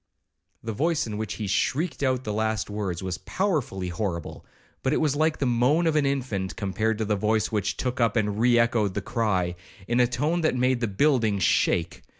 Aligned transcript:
The 0.63 0.73
voice 0.73 1.05
in 1.05 1.19
which 1.19 1.35
he 1.35 1.45
shrieked 1.45 2.01
out 2.01 2.23
the 2.23 2.33
last 2.33 2.71
words 2.71 3.03
was 3.03 3.19
powerfully 3.19 3.89
horrible, 3.89 4.43
but 4.81 4.93
it 4.93 4.99
was 4.99 5.15
like 5.15 5.37
the 5.37 5.45
moan 5.45 5.85
of 5.85 5.95
an 5.95 6.07
infant, 6.07 6.55
compared 6.55 6.97
to 6.97 7.05
the 7.05 7.15
voice 7.15 7.51
which 7.51 7.77
took 7.77 8.01
up 8.01 8.15
and 8.15 8.39
re 8.39 8.57
echoed 8.57 8.95
the 8.95 9.01
cry, 9.03 9.53
in 9.87 9.99
a 9.99 10.07
tone 10.07 10.41
that 10.41 10.55
made 10.55 10.79
the 10.79 10.87
building 10.87 11.37
shake. 11.37 12.01